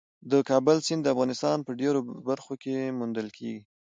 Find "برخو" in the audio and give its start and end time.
2.27-2.53